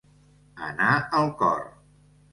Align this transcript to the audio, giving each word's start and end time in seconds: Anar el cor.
Anar 0.69 0.89
el 1.19 1.31
cor. 1.43 1.63